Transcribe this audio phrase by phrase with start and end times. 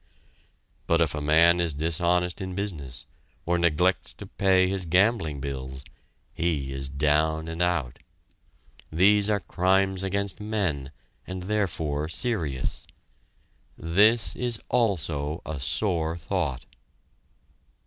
[0.87, 3.05] But if a man is dishonest in business
[3.45, 5.83] or neglects to pay his gambling bills,
[6.33, 7.99] he is down and out.
[8.91, 10.89] These are crimes against men
[11.27, 12.87] and therefore serious.
[13.77, 16.65] This is also a sore thought!